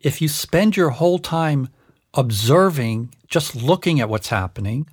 If 0.00 0.22
you 0.22 0.28
spend 0.28 0.76
your 0.76 0.90
whole 0.90 1.18
time 1.18 1.68
observing, 2.14 3.14
just 3.28 3.54
looking 3.54 4.00
at 4.00 4.08
what's 4.08 4.28
happening, 4.28 4.88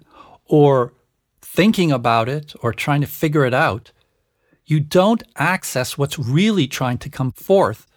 or 0.46 0.94
thinking 1.42 1.92
about 1.92 2.28
it, 2.28 2.54
or 2.62 2.74
trying 2.74 3.02
to 3.02 3.08
figure 3.08 3.46
it 3.46 3.54
out, 3.54 3.92
you 4.66 4.80
don't 4.80 5.24
access 5.38 5.98
what's 5.98 6.20
really 6.20 6.68
trying 6.68 6.98
to 7.00 7.10
come 7.10 7.32
forth 7.32 7.88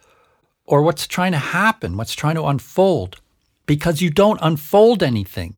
or 0.64 0.83
what's 0.83 1.07
trying 1.07 1.33
to 1.33 1.38
happen, 1.38 1.97
what's 1.97 2.14
trying 2.14 2.37
to 2.37 2.45
unfold 2.45 3.21
because 3.66 4.00
you 4.00 4.11
don't 4.11 4.38
unfold 4.40 5.02
anything. 5.02 5.57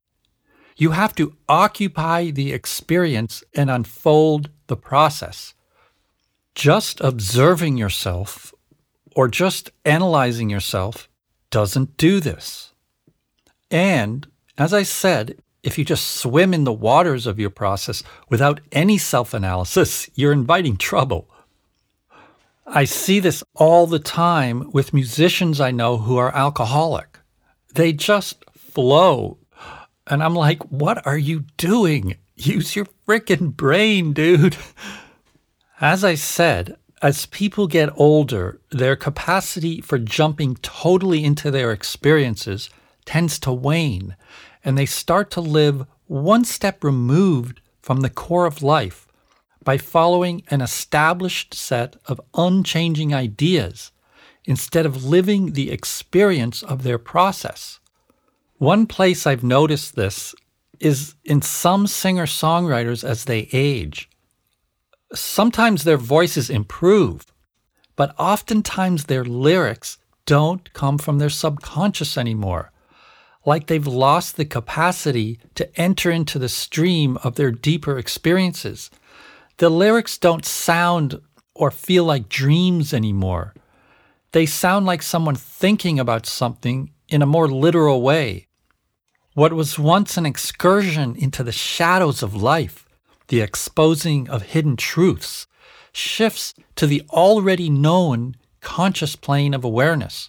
You 0.77 0.91
have 0.91 1.15
to 1.17 1.37
occupy 1.49 2.31
the 2.31 2.53
experience 2.53 3.45
and 3.55 3.71
unfold 3.71 4.51
the 4.67 4.77
process. 4.77 5.55
Just 6.55 7.01
observing 7.01 7.77
yourself 7.77 8.55
or 9.17 9.29
just 9.29 9.71
analyzing 9.85 10.51
yourself 10.51 11.09
doesn't 11.51 11.97
do 11.97 12.21
this. 12.21 12.73
And 13.71 14.27
as 14.59 14.73
I 14.73 14.83
said, 14.83 15.37
if 15.63 15.79
you 15.79 15.85
just 15.85 16.17
swim 16.17 16.53
in 16.53 16.65
the 16.65 16.73
waters 16.73 17.27
of 17.27 17.39
your 17.39 17.51
process 17.51 18.03
without 18.29 18.61
any 18.71 18.99
self 18.99 19.35
analysis, 19.35 20.09
you're 20.15 20.33
inviting 20.33 20.77
trouble. 20.77 21.29
I 22.67 22.85
see 22.85 23.21
this 23.21 23.43
all 23.55 23.87
the 23.87 23.99
time 23.99 24.71
with 24.73 24.95
musicians 24.95 25.61
I 25.61 25.71
know 25.71 25.99
who 25.99 26.17
are 26.17 26.35
alcoholic 26.35 27.19
they 27.75 27.93
just 27.93 28.45
flow. 28.53 29.39
And 30.07 30.23
I'm 30.23 30.35
like, 30.35 30.63
what 30.65 31.07
are 31.07 31.19
you 31.19 31.45
doing? 31.57 32.17
Use 32.37 32.75
your 32.75 32.87
freaking 33.07 33.55
brain, 33.55 34.13
dude. 34.13 34.57
As 35.81 36.05
I 36.05 36.15
said, 36.15 36.77
as 37.03 37.27
people 37.27 37.67
get 37.67 37.91
older, 37.97 38.61
their 38.71 38.95
capacity 38.95 39.81
for 39.81 39.99
jumping 39.99 40.55
totally 40.57 41.25
into 41.25 41.51
their 41.51 41.73
experiences 41.73 42.71
tends 43.05 43.39
to 43.41 43.53
wane, 43.53 44.17
and 44.65 44.79
they 44.79 44.87
start 44.87 45.31
to 45.33 45.41
live 45.41 45.85
one 46.07 46.45
step 46.45 46.85
removed 46.85 47.61
from 47.83 48.01
the 48.01 48.11
core 48.11 48.47
of 48.47 48.63
life 48.63 49.09
by 49.65 49.77
following 49.77 50.43
an 50.49 50.61
established 50.61 51.55
set 51.55 51.97
of 52.07 52.21
unchanging 52.35 53.13
ideas 53.13 53.91
instead 54.45 54.87
of 54.87 55.05
living 55.05 55.53
the 55.53 55.71
experience 55.71 56.63
of 56.63 56.83
their 56.83 56.99
process. 56.99 57.81
One 58.59 58.87
place 58.87 59.27
I've 59.27 59.43
noticed 59.43 59.97
this 59.97 60.35
is 60.79 61.15
in 61.25 61.43
some 61.43 61.87
singer 61.87 62.27
songwriters 62.27 63.03
as 63.03 63.25
they 63.25 63.49
age. 63.53 64.09
Sometimes 65.13 65.85
their 65.85 65.97
voices 65.97 66.51
improve, 66.51 67.27
but 67.97 68.15
oftentimes 68.19 69.05
their 69.05 69.25
lyrics 69.25 69.99
don't 70.27 70.73
come 70.73 70.99
from 70.99 71.19
their 71.19 71.31
subconscious 71.31 72.17
anymore, 72.17 72.73
like 73.45 73.67
they've 73.67 73.87
lost 73.87 74.37
the 74.37 74.45
capacity 74.45 75.39
to 75.55 75.69
enter 75.79 76.11
into 76.11 76.39
the 76.39 76.49
stream 76.49 77.19
of 77.19 77.35
their 77.35 77.51
deeper 77.51 77.99
experiences. 77.99 78.91
The 79.59 79.71
lyrics 79.71 80.19
don't 80.19 80.45
sound 80.45 81.21
or 81.55 81.71
feel 81.71 82.05
like 82.05 82.29
dreams 82.29 82.93
anymore 82.95 83.55
they 84.35 84.47
sound 84.47 84.85
like 84.85 85.01
someone 85.01 85.37
thinking 85.37 86.01
about 86.01 86.27
something 86.27 86.91
in 87.09 87.23
a 87.23 87.27
more 87.27 87.47
literal 87.47 88.03
way. 88.03 88.49
What 89.35 89.53
was 89.53 89.79
once 89.79 90.17
an 90.17 90.27
excursion 90.27 91.15
into 91.15 91.45
the 91.45 91.53
shadows 91.53 92.21
of 92.21 92.35
life, 92.35 92.84
the 93.29 93.41
exposing 93.41 94.29
of 94.29 94.43
hidden 94.43 94.77
truths, 94.77 95.47
shifts 95.93 96.55
to 96.77 96.87
the 96.87 97.03
already 97.11 97.71
known 97.71 98.37
conscious 98.61 99.17
plane 99.17 99.55
of 99.55 99.65
awareness. 99.65 100.29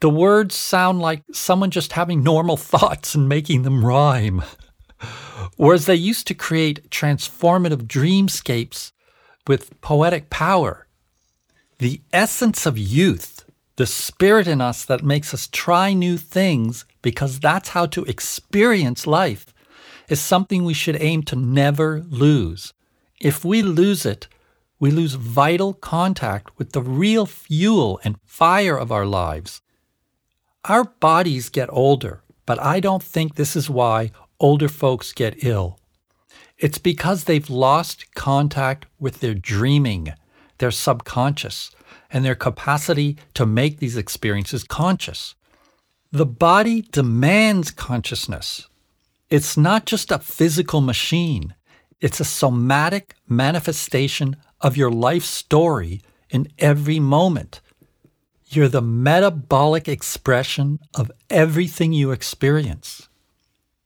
The 0.00 0.10
words 0.10 0.54
sound 0.54 1.00
like 1.00 1.22
someone 1.32 1.70
just 1.70 1.92
having 1.92 2.22
normal 2.22 2.56
thoughts 2.72 3.14
and 3.14 3.28
making 3.28 3.62
them 3.62 3.84
rhyme. 3.84 4.42
Whereas 5.56 5.86
they 5.86 5.94
used 5.94 6.26
to 6.28 6.34
create 6.34 6.90
transformative 6.90 7.82
dreamscapes 7.82 8.92
with 9.46 9.80
poetic 9.80 10.30
power 10.30 10.86
the 11.78 12.00
essence 12.12 12.64
of 12.64 12.78
youth, 12.78 13.44
the 13.76 13.86
spirit 13.86 14.46
in 14.48 14.60
us 14.60 14.84
that 14.84 15.04
makes 15.04 15.34
us 15.34 15.48
try 15.52 15.92
new 15.92 16.16
things 16.16 16.86
because 17.02 17.38
that's 17.38 17.70
how 17.70 17.84
to 17.86 18.04
experience 18.04 19.06
life, 19.06 19.52
is 20.08 20.20
something 20.20 20.64
we 20.64 20.74
should 20.74 21.00
aim 21.00 21.22
to 21.24 21.36
never 21.36 22.04
lose. 22.08 22.72
If 23.20 23.44
we 23.44 23.62
lose 23.62 24.04
it, 24.06 24.28
we 24.78 24.90
lose 24.90 25.14
vital 25.14 25.72
contact 25.72 26.58
with 26.58 26.72
the 26.72 26.82
real 26.82 27.26
fuel 27.26 27.98
and 28.04 28.18
fire 28.24 28.76
of 28.76 28.92
our 28.92 29.06
lives. 29.06 29.62
Our 30.64 30.84
bodies 30.84 31.48
get 31.48 31.68
older, 31.72 32.22
but 32.44 32.60
I 32.60 32.80
don't 32.80 33.02
think 33.02 33.34
this 33.34 33.56
is 33.56 33.70
why 33.70 34.10
older 34.38 34.68
folks 34.68 35.12
get 35.12 35.44
ill. 35.44 35.78
It's 36.58 36.78
because 36.78 37.24
they've 37.24 37.48
lost 37.48 38.14
contact 38.14 38.86
with 38.98 39.20
their 39.20 39.34
dreaming 39.34 40.12
their 40.58 40.70
subconscious, 40.70 41.70
and 42.10 42.24
their 42.24 42.34
capacity 42.34 43.16
to 43.34 43.44
make 43.44 43.78
these 43.78 43.96
experiences 43.96 44.64
conscious. 44.64 45.34
The 46.12 46.26
body 46.26 46.82
demands 46.82 47.70
consciousness. 47.70 48.68
It's 49.28 49.56
not 49.56 49.86
just 49.86 50.12
a 50.12 50.18
physical 50.18 50.80
machine, 50.80 51.54
it's 52.00 52.20
a 52.20 52.24
somatic 52.24 53.14
manifestation 53.28 54.36
of 54.60 54.76
your 54.76 54.90
life 54.90 55.24
story 55.24 56.02
in 56.30 56.48
every 56.58 57.00
moment. 57.00 57.60
You're 58.48 58.68
the 58.68 58.82
metabolic 58.82 59.88
expression 59.88 60.78
of 60.94 61.10
everything 61.28 61.92
you 61.92 62.12
experience. 62.12 63.08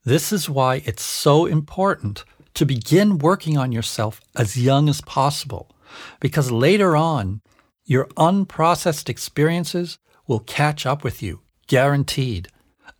This 0.04 0.32
is 0.32 0.50
why 0.50 0.82
it's 0.84 1.02
so 1.02 1.46
important 1.46 2.24
to 2.54 2.66
begin 2.66 3.18
working 3.18 3.56
on 3.56 3.72
yourself 3.72 4.20
as 4.36 4.56
young 4.56 4.88
as 4.88 5.00
possible 5.00 5.70
because 6.20 6.50
later 6.50 6.96
on, 6.96 7.40
your 7.84 8.06
unprocessed 8.16 9.08
experiences 9.08 9.98
will 10.26 10.40
catch 10.40 10.86
up 10.86 11.02
with 11.02 11.22
you, 11.22 11.40
guaranteed. 11.66 12.48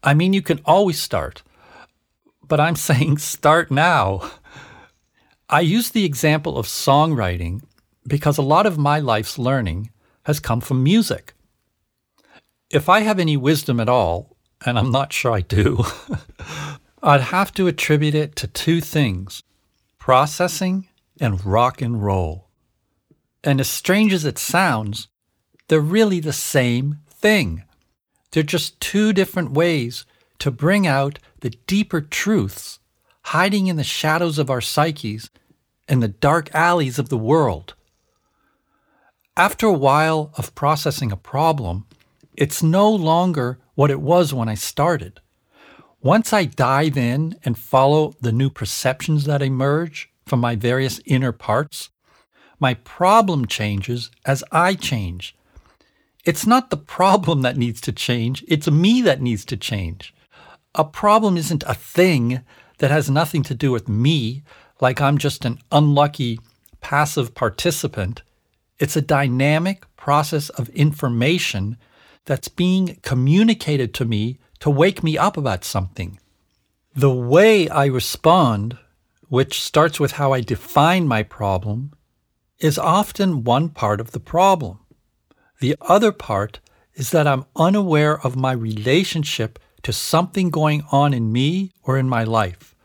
I 0.03 0.14
mean, 0.14 0.33
you 0.33 0.42
can 0.42 0.61
always 0.64 1.00
start, 1.00 1.42
but 2.51 2.61
I'm 2.61 2.77
saying 2.89 3.17
start 3.17 3.71
now. 3.71 4.31
I 5.49 5.61
use 5.61 5.91
the 5.91 6.05
example 6.05 6.59
of 6.59 6.67
songwriting 6.67 7.63
because 8.07 8.37
a 8.37 8.43
lot 8.43 8.67
of 8.67 8.77
my 8.77 8.99
life's 8.99 9.39
learning 9.39 9.91
has 10.25 10.39
come 10.39 10.61
from 10.61 10.83
music. 10.83 11.33
If 12.69 12.89
I 12.89 13.01
have 13.01 13.19
any 13.19 13.37
wisdom 13.37 13.81
at 13.81 13.89
all, 13.89 14.37
and 14.65 14.79
I'm 14.79 14.91
not 14.91 15.13
sure 15.13 15.33
I 15.33 15.41
do, 15.41 15.83
I'd 17.03 17.23
have 17.23 17.53
to 17.55 17.67
attribute 17.67 18.15
it 18.15 18.37
to 18.37 18.47
two 18.47 18.83
things 18.83 19.43
processing 19.99 20.89
and 21.21 21.45
rock 21.45 21.81
and 21.83 22.03
roll. 22.03 22.49
And 23.43 23.61
as 23.61 23.69
strange 23.69 24.13
as 24.13 24.25
it 24.25 24.39
sounds, 24.39 25.09
they're 25.69 25.81
really 25.81 26.21
the 26.21 26.33
same 26.33 26.99
thing. 27.09 27.65
They're 28.31 28.43
just 28.43 28.81
two 28.81 29.13
different 29.13 29.53
ways 29.53 30.05
to 30.40 30.50
bring 30.50 30.87
out 30.87 31.18
the 31.40 31.50
deeper 31.50 32.00
truths 32.00 32.79
hiding 33.26 33.68
in 33.68 33.76
the 33.76 33.85
shadows 33.85 34.38
of 34.38 34.50
our 34.50 34.61
psyches 34.61 35.31
and 35.87 36.03
the 36.03 36.09
dark 36.09 36.53
alleys 36.55 36.98
of 36.98 37.09
the 37.09 37.18
world. 37.18 37.74
After 39.37 39.66
a 39.66 39.72
while 39.72 40.33
of 40.37 40.55
processing 40.55 41.12
a 41.12 41.16
problem, 41.16 41.87
it's 42.35 42.62
no 42.62 42.90
longer 42.90 43.59
what 43.74 43.90
it 43.90 44.00
was 44.00 44.35
when 44.35 44.48
I 44.48 44.55
started. 44.55 45.20
Once 46.03 46.33
I 46.33 46.44
dive 46.44 46.96
in 46.96 47.38
and 47.44 47.59
follow 47.59 48.14
the 48.20 48.33
new 48.33 48.50
perceptions 48.50 49.24
that 49.24 49.42
emerge 49.42 50.11
from 50.26 50.40
my 50.40 50.57
various 50.57 51.00
inner 51.05 51.33
parts, 51.33 51.90
my 52.59 52.74
problem 52.74 53.46
changes 53.46 54.11
as 54.24 54.44
I 54.50 54.74
change. 54.74 55.37
It's 56.24 56.46
not 56.46 56.70
the 56.70 56.76
problem 56.76 57.42
that 57.42 57.57
needs 57.57 57.81
to 57.83 57.92
change, 57.92 58.44
it's 58.48 58.70
me 58.70 59.03
that 59.03 59.22
needs 59.22 59.44
to 59.46 59.57
change. 59.57 60.14
A 60.75 60.85
problem 60.85 61.37
isn't 61.37 61.65
a 61.67 61.75
thing 61.75 62.43
that 62.79 62.91
has 62.91 63.11
nothing 63.11 63.43
to 63.45 63.55
do 63.55 63.73
with 63.73 63.89
me, 63.89 64.43
like 64.81 65.01
I'm 65.01 65.19
just 65.19 65.45
an 65.45 65.59
unlucky 65.73 66.39
passive 66.81 67.35
participant. 67.35 68.23
It's 68.79 68.97
a 68.97 69.03
dynamic 69.03 69.85
process 69.97 70.49
of 70.51 70.69
information 70.71 71.77
that's 72.25 72.49
being 72.49 72.99
communicated 73.03 73.93
to 73.95 74.05
me 74.05 74.39
to 74.61 74.71
wake 74.71 75.03
me 75.03 75.19
up 75.19 75.37
about 75.37 75.65
something. 75.65 76.19
The 76.95 77.11
way 77.11 77.69
I 77.69 77.87
respond, 77.87 78.79
which 79.29 79.61
starts 79.61 79.99
with 79.99 80.13
how 80.13 80.33
I 80.33 80.41
define 80.41 81.09
my 81.09 81.23
problem, 81.23 81.93
is 82.59 82.79
often 82.79 83.45
one 83.45 83.71
part 83.71 84.01
of 84.01 84.13
the 84.13 84.21
problem. 84.21 84.81
The 85.61 85.77
other 85.81 86.13
part 86.13 86.61
is 86.95 87.11
that 87.11 87.27
I'm 87.27 87.47
unaware 87.57 88.21
of 88.25 88.37
my 88.37 88.53
relationship 88.53 89.59
to 89.90 89.96
something 89.96 90.50
going 90.50 90.85
on 90.92 91.12
in 91.12 91.33
me 91.33 91.72
or 91.83 91.98
in 91.98 92.09
my 92.09 92.22
life. 92.22 92.76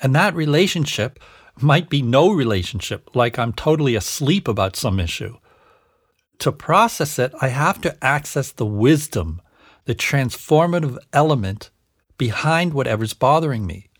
And 0.00 0.14
that 0.14 0.34
relationship 0.34 1.20
might 1.60 1.90
be 1.90 2.00
no 2.00 2.30
relationship, 2.30 3.14
like 3.14 3.38
I'm 3.38 3.52
totally 3.52 3.94
asleep 3.94 4.48
about 4.48 4.74
some 4.74 4.98
issue. 4.98 5.36
To 6.38 6.50
process 6.52 7.18
it, 7.18 7.34
I 7.42 7.48
have 7.48 7.82
to 7.82 8.02
access 8.02 8.50
the 8.50 8.64
wisdom, 8.64 9.42
the 9.84 9.94
transformative 9.94 10.96
element 11.12 11.68
behind 12.16 12.72
whatever's 12.72 13.12
bothering 13.12 13.66
me. 13.66 13.90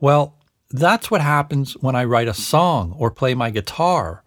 Well, 0.00 0.36
that's 0.70 1.08
what 1.08 1.20
happens 1.20 1.74
when 1.74 1.94
I 1.94 2.02
write 2.02 2.26
a 2.26 2.34
song 2.34 2.96
or 2.98 3.12
play 3.12 3.34
my 3.34 3.50
guitar 3.50 4.24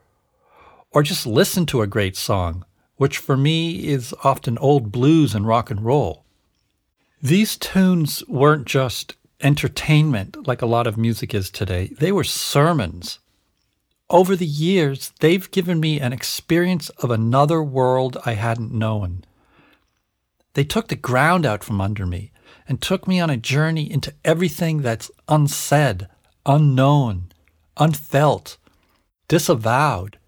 or 0.92 1.04
just 1.04 1.28
listen 1.28 1.66
to 1.66 1.82
a 1.82 1.88
great 1.88 2.16
song, 2.16 2.64
which 2.96 3.18
for 3.18 3.36
me 3.36 3.86
is 3.86 4.16
often 4.24 4.58
old 4.60 4.94
blues 4.94 5.36
and 5.36 5.46
rock 5.46 5.70
and 5.70 5.84
roll. 5.84 6.24
These 7.22 7.58
tunes 7.58 8.24
weren't 8.28 8.68
just 8.68 9.16
entertainment 9.42 10.48
like 10.48 10.62
a 10.62 10.68
lot 10.68 10.86
of 10.86 10.98
music 10.98 11.34
is 11.34 11.50
today, 11.50 11.88
they 12.00 12.12
were 12.12 12.24
sermons. 12.24 13.18
Over 14.08 14.36
the 14.36 14.46
years, 14.46 15.12
they've 15.20 15.50
given 15.50 15.80
me 15.80 16.00
an 16.00 16.14
experience 16.14 16.90
of 16.90 17.10
another 17.10 17.64
world 17.64 18.18
I 18.24 18.34
hadn't 18.34 18.72
known. 18.72 19.24
They 20.54 20.64
took 20.64 20.90
the 20.90 20.96
ground 20.96 21.44
out 21.44 21.64
from 21.64 21.82
under 21.82 22.06
me 22.06 22.32
and 22.68 22.80
took 22.80 23.08
me 23.08 23.20
on 23.20 23.32
a 23.32 23.38
journey 23.38 23.92
into 23.92 24.14
everything 24.24 24.84
that's 24.84 25.10
unsaid, 25.28 26.08
unknown, 26.46 27.32
unfelt, 27.78 28.58
disavowed. 29.28 30.20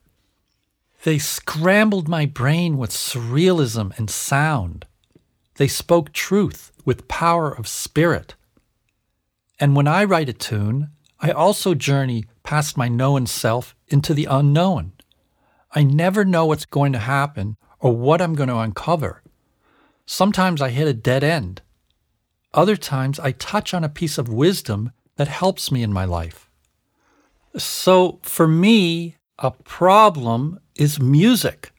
They 1.04 1.20
scrambled 1.20 2.08
my 2.08 2.26
brain 2.26 2.78
with 2.78 2.90
surrealism 2.90 3.96
and 3.98 4.10
sound. 4.10 4.86
They 5.56 5.68
spoke 5.68 6.14
truth 6.14 6.72
with 6.90 7.08
power 7.08 7.52
of 7.52 7.68
spirit. 7.68 8.34
And 9.60 9.76
when 9.76 9.88
I 9.88 10.04
write 10.06 10.28
a 10.28 10.34
tune, 10.34 10.90
I 11.20 11.30
also 11.30 11.76
journey 11.76 12.26
past 12.42 12.78
my 12.78 12.88
known 12.88 13.28
self 13.28 13.76
into 13.90 14.12
the 14.16 14.26
unknown. 14.26 14.94
I 15.72 15.84
never 15.84 16.26
know 16.26 16.48
what's 16.48 16.66
going 16.66 16.94
to 16.94 16.98
happen 17.18 17.58
or 17.80 17.96
what 17.96 18.24
I'm 18.24 18.34
going 18.34 18.50
to 18.50 18.58
uncover. 18.58 19.22
Sometimes 20.08 20.64
I 20.64 20.70
hit 20.70 20.88
a 20.88 20.94
dead 20.96 21.24
end. 21.24 21.62
Other 22.56 22.76
times 22.76 23.20
I 23.20 23.34
touch 23.34 23.72
on 23.72 23.84
a 23.84 23.96
piece 24.00 24.18
of 24.18 24.28
wisdom 24.28 24.92
that 25.18 25.28
helps 25.28 25.72
me 25.72 25.84
in 25.84 25.94
my 25.94 26.06
life. 26.06 26.50
So 27.56 28.18
for 28.24 28.48
me, 28.48 29.18
a 29.38 29.52
problem 29.52 30.60
is 30.76 31.00
music. 31.00 31.72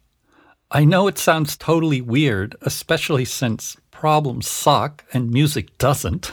I 0.71 0.85
know 0.85 1.09
it 1.09 1.19
sounds 1.19 1.57
totally 1.57 2.01
weird, 2.01 2.55
especially 2.63 3.25
since 3.25 3.77
problems 4.01 4.49
suck 4.49 5.05
and 5.13 5.31
music 5.31 5.77
doesn't, 5.77 6.33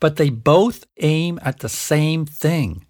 but 0.00 0.16
they 0.16 0.28
both 0.28 0.84
aim 0.98 1.38
at 1.40 1.60
the 1.60 1.68
same 1.68 2.26
thing 2.26 2.84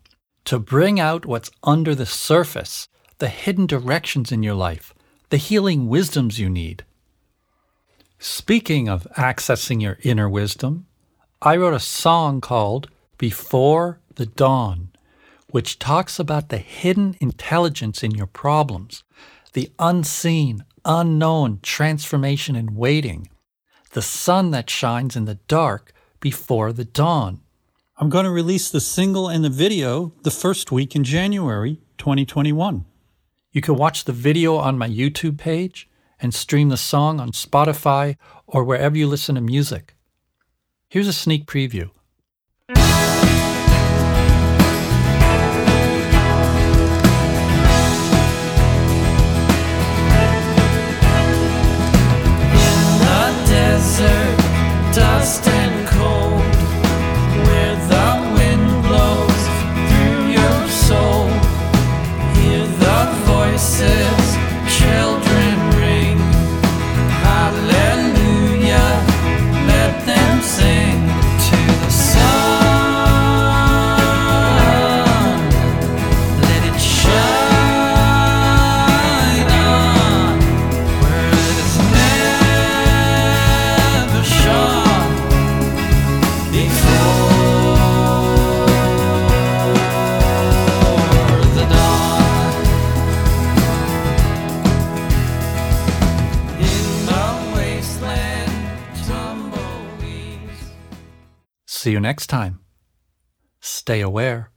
to 0.47 0.59
bring 0.59 0.99
out 0.99 1.27
what's 1.27 1.51
under 1.63 1.95
the 1.95 2.07
surface, 2.07 2.89
the 3.19 3.29
hidden 3.29 3.67
directions 3.67 4.33
in 4.33 4.43
your 4.43 4.55
life, 4.55 4.95
the 5.29 5.37
healing 5.37 5.89
wisdoms 5.91 6.41
you 6.41 6.49
need. 6.49 6.87
Speaking 8.19 8.89
of 8.89 9.07
accessing 9.19 9.83
your 9.83 9.99
inner 10.01 10.27
wisdom, 10.27 10.87
I 11.43 11.59
wrote 11.59 11.75
a 11.75 11.79
song 11.79 12.41
called 12.41 12.89
Before 13.19 14.01
the 14.15 14.25
Dawn, 14.25 14.89
which 15.51 15.79
talks 15.79 16.19
about 16.19 16.49
the 16.49 16.65
hidden 16.81 17.15
intelligence 17.21 18.03
in 18.03 18.13
your 18.13 18.27
problems, 18.27 19.05
the 19.53 19.71
unseen, 19.79 20.65
unknown 20.87 21.61
transformation 21.63 22.57
in 22.57 22.75
waiting, 22.75 23.29
the 23.97 24.03
sun 24.03 24.51
that 24.51 24.69
shines 24.69 25.17
in 25.17 25.25
the 25.25 25.37
dark 25.49 25.91
before 26.21 26.71
the 26.71 26.85
dawn. 26.85 27.41
I'm 27.97 28.11
going 28.11 28.27
to 28.27 28.31
release 28.31 28.71
the 28.71 28.79
single 28.79 29.27
and 29.27 29.43
the 29.43 29.49
video 29.49 30.13
the 30.23 30.31
first 30.31 30.71
week 30.71 30.95
in 30.95 31.03
January 31.03 31.81
2021. 31.97 32.85
You 33.53 33.61
can 33.63 33.75
watch 33.77 34.05
the 34.05 34.13
video 34.13 34.57
on 34.57 34.77
my 34.77 34.87
YouTube 34.87 35.39
page 35.39 35.89
and 36.21 36.35
stream 36.35 36.69
the 36.69 36.77
song 36.77 37.21
on 37.21 37.31
Spotify 37.31 38.19
or 38.47 38.65
wherever 38.65 38.99
you 38.99 39.07
listen 39.07 39.37
to 39.37 39.41
music. 39.41 39.97
Here's 40.91 41.09
a 41.09 41.13
sneak 41.15 41.47
preview. 41.47 41.89
desert 53.77 54.39
dust 54.95 55.66
See 101.87 101.93
you 101.93 102.01
next 102.01 102.27
time. 102.27 102.59
Stay 103.61 104.01
aware. 104.01 104.51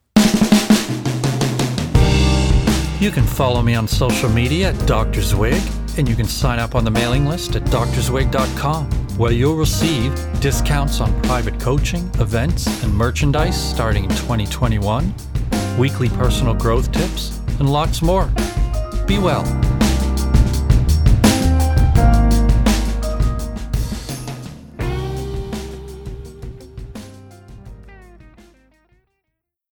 You 3.00 3.12
can 3.12 3.24
follow 3.24 3.62
me 3.62 3.76
on 3.76 3.88
social 3.88 4.30
media 4.30 4.70
at 4.70 4.88
Dr. 4.88 5.22
Zwig, 5.22 5.62
and 6.00 6.10
you 6.10 6.16
can 6.16 6.26
sign 6.26 6.58
up 6.58 6.74
on 6.74 6.84
the 6.84 6.90
mailing 6.90 7.28
list 7.28 7.56
at 7.56 7.62
drzwig.com, 7.66 8.90
where 9.20 9.32
you'll 9.32 9.58
receive 9.58 10.12
discounts 10.40 11.02
on 11.02 11.22
private 11.22 11.60
coaching, 11.60 12.10
events, 12.20 12.66
and 12.84 12.92
merchandise 12.92 13.56
starting 13.56 14.06
in 14.06 14.10
2021, 14.10 15.14
weekly 15.78 16.10
personal 16.10 16.56
growth 16.56 16.92
tips, 16.92 17.40
and 17.60 17.72
lots 17.72 18.02
more. 18.02 18.26
Be 19.06 19.20
well. 19.20 19.46